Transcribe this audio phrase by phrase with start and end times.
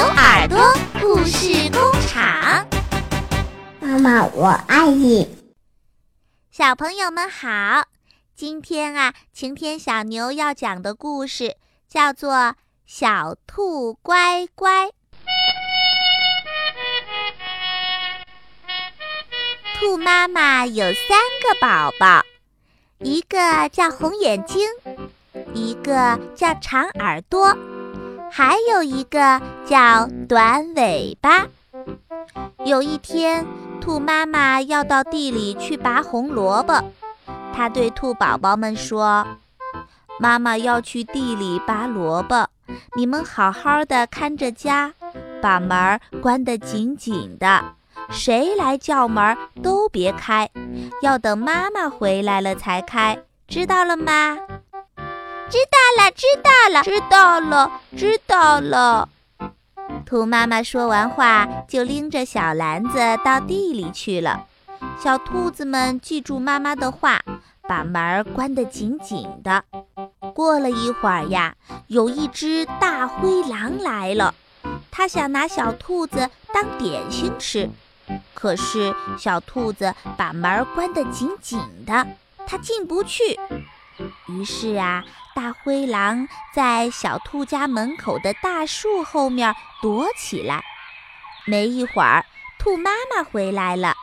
[0.00, 0.58] 牛耳朵
[0.98, 2.66] 故事工厂，
[3.80, 5.28] 妈妈，我爱你。
[6.50, 7.84] 小朋友们好，
[8.34, 12.32] 今天啊，晴天小牛要讲的故事叫做
[12.86, 14.86] 《小兔乖乖》。
[19.78, 22.24] 兔妈妈有三个宝宝，
[23.00, 24.66] 一个叫红眼睛，
[25.52, 27.54] 一个叫长耳朵。
[28.30, 31.46] 还有一个叫短尾巴。
[32.64, 33.46] 有一天，
[33.80, 36.82] 兔妈妈要到地里去拔红萝卜，
[37.52, 39.26] 她对兔宝宝们说
[40.20, 42.48] ：“妈妈要去地里拔萝卜，
[42.96, 44.92] 你们好好的看着家，
[45.42, 47.64] 把门关得紧紧的，
[48.10, 50.48] 谁来叫门都别开，
[51.02, 53.18] 要等妈妈回来了才开，
[53.48, 54.36] 知道了吗？”
[55.50, 59.08] 知道了，知道了，知道了，知道了。
[60.06, 64.46] 兔妈妈说完话，就拎着小篮子到地里去了。
[65.02, 67.20] 小兔子们记住妈妈的话，
[67.62, 69.64] 把门关得紧紧的。
[70.34, 71.56] 过了一会儿呀，
[71.88, 74.32] 有一只大灰狼来了，
[74.92, 77.68] 它想拿小兔子当点心吃，
[78.34, 82.06] 可是小兔子把门关得紧紧的，
[82.46, 83.38] 它进不去。
[84.30, 85.02] 于是啊，
[85.34, 90.62] 大灰狼在小兔家门口的大树后面躲起来。
[91.46, 92.24] 没一会儿，
[92.58, 93.94] 兔妈妈回来了。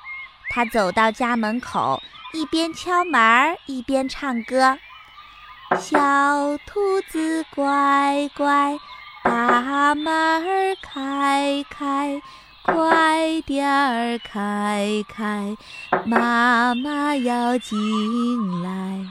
[0.50, 2.02] 她走到家门口，
[2.34, 4.80] 一边敲门一边唱歌
[5.80, 8.80] ：“小兔子乖乖，
[9.24, 12.22] 把门开开，
[12.64, 15.56] 快点儿开开，
[16.06, 19.06] 妈妈要进来。”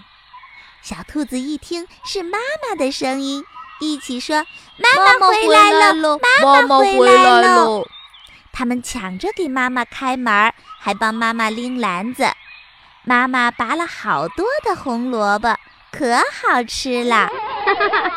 [0.87, 3.45] 小兔子一听是妈妈的声音，
[3.81, 4.47] 一起说
[4.79, 5.93] ：“妈妈回来了，
[6.43, 7.83] 妈妈回来了！”
[8.55, 12.29] 他们抢着给妈妈开门，还帮妈妈拎篮子。
[13.03, 15.59] 妈妈拔了好多的红萝卜，
[15.91, 17.31] 可好吃了。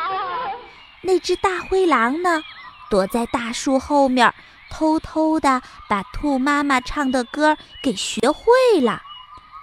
[1.02, 2.44] 那只大灰狼呢，
[2.88, 4.32] 躲在大树后面，
[4.70, 9.02] 偷偷的把兔妈妈唱的歌给学会了。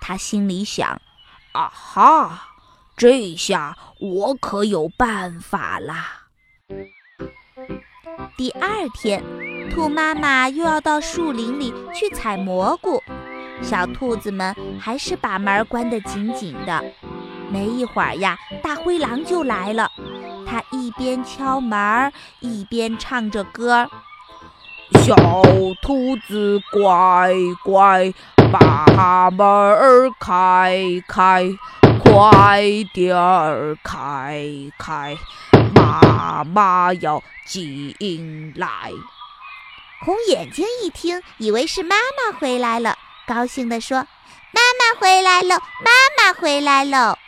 [0.00, 1.00] 他心里想
[1.54, 2.48] ：“啊哈！”
[2.96, 6.22] 这下我可有办法啦！
[8.38, 9.22] 第二天，
[9.70, 13.02] 兔妈妈又要到树林里去采蘑菇，
[13.60, 16.82] 小兔子们还是把门关得紧紧的。
[17.50, 19.90] 没一会儿呀，大灰狼就来了，
[20.46, 23.86] 它一边敲门，一边唱着歌
[25.04, 25.14] ：“小
[25.82, 28.10] 兔子乖乖，
[28.50, 31.46] 把门儿开开。”
[32.16, 32.62] 快
[32.94, 34.43] 点儿开
[34.78, 35.15] 开，
[35.75, 38.91] 妈妈要进来。
[40.03, 43.99] 红眼睛一听，以为是妈妈回来了，高兴地说
[44.50, 47.19] ：“妈妈回来了，妈妈回来了。”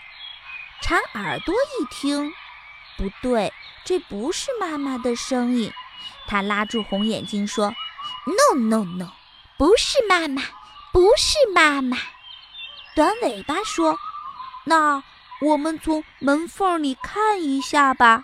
[0.80, 2.32] 长耳朵一听，
[2.96, 3.52] 不对，
[3.84, 5.70] 这不是妈妈的声音。
[6.26, 7.74] 他拉住红眼睛说
[8.24, 9.08] ：“No No No，
[9.58, 10.42] 不是妈妈，
[10.94, 11.98] 不是妈妈。”
[12.96, 13.98] 短尾巴说。
[14.68, 15.02] 那
[15.40, 18.22] 我们从门缝里看一下吧。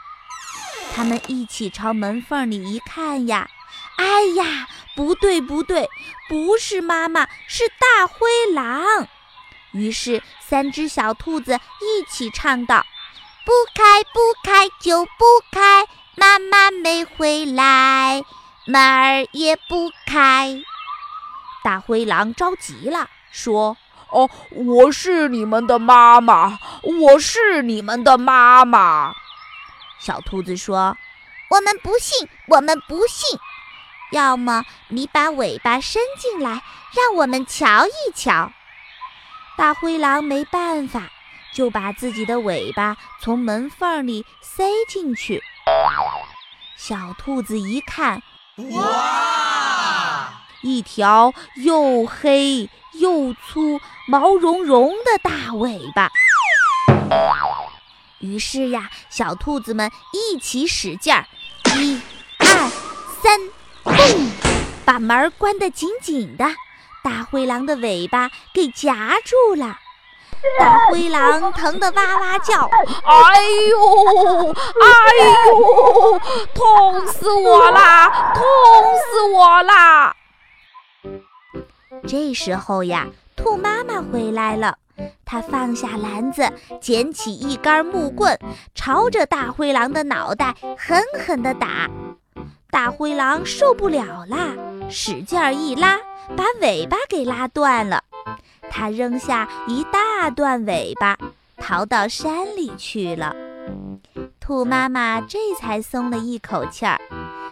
[0.94, 3.48] 他们一起朝门缝里一看呀，
[3.96, 5.88] 哎呀，不对不对，
[6.28, 9.08] 不是妈妈，是大灰狼。
[9.72, 12.84] 于是三只小兔子一起唱道
[13.46, 18.22] ：“不开不开就不开，妈妈没回来，
[18.66, 20.62] 门儿也不开。”
[21.64, 23.78] 大灰狼着急了，说。
[24.10, 29.12] 哦，我是你们的妈妈，我是你们的妈妈。
[29.98, 30.96] 小兔子说
[31.50, 33.38] ：“我们不信，我们不信。
[34.12, 36.62] 要么你把尾巴伸进来，
[36.94, 38.52] 让我们瞧一瞧。”
[39.56, 41.10] 大灰狼没办法，
[41.54, 45.42] 就把自己的尾巴从门缝里塞进去。
[46.76, 48.22] 小兔子一看，
[48.56, 52.68] 哇，一条又黑。
[53.04, 56.10] 又粗、毛茸茸的大尾巴。
[58.20, 61.26] 于是呀，小兔子们一起使劲儿，
[61.76, 62.00] 一、
[62.38, 62.46] 二、
[63.22, 63.38] 三，
[63.84, 64.30] 嘣，
[64.86, 66.46] 把门关得紧紧的，
[67.02, 69.76] 大灰狼的尾巴给夹住了。
[70.58, 72.70] 大灰狼疼得哇哇叫
[73.04, 74.88] ：“哎呦，哎
[75.46, 76.20] 呦，
[76.54, 78.32] 痛死我啦！
[78.34, 78.42] 痛
[78.98, 80.16] 死我啦！”
[82.06, 83.06] 这时候呀，
[83.36, 84.76] 兔妈妈回来了。
[85.24, 86.48] 她放下篮子，
[86.80, 88.38] 捡起一根木棍，
[88.74, 91.90] 朝着大灰狼的脑袋狠狠地打。
[92.70, 94.54] 大灰狼受不了啦，
[94.88, 95.98] 使劲一拉，
[96.36, 98.04] 把尾巴给拉断了。
[98.70, 101.16] 他扔下一大段尾巴，
[101.56, 103.34] 逃到山里去了。
[104.40, 107.00] 兔妈妈这才松了一口气儿，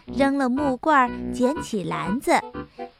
[0.07, 2.33] 扔了木棍，捡起篮子，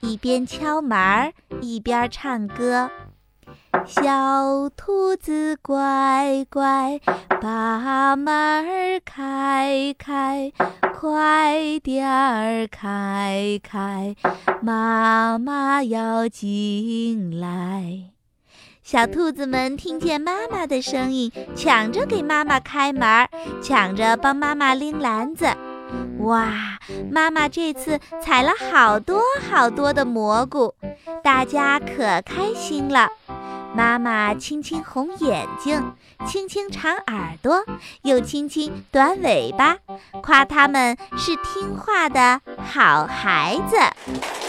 [0.01, 2.91] 一边敲门儿一边唱歌。
[3.87, 7.01] 小兔子乖乖，
[7.41, 10.53] 把门儿开开，
[10.95, 14.15] 快点儿开开，
[14.61, 18.11] 妈妈要进来。
[18.83, 23.29] 小兔子们听见妈妈的声音，抢着给妈妈开门，
[23.63, 25.47] 抢着帮妈妈拎篮子。
[26.21, 26.79] 哇，
[27.11, 30.75] 妈妈这次采了好多好多的蘑菇，
[31.23, 33.09] 大家可开心了。
[33.75, 35.95] 妈妈轻轻红眼睛，
[36.27, 37.65] 轻轻长耳朵，
[38.03, 39.79] 又轻轻短尾巴，
[40.23, 44.42] 夸他们是听话的好孩子。